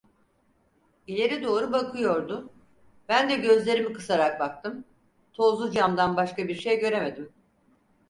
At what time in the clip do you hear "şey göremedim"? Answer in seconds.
6.55-7.33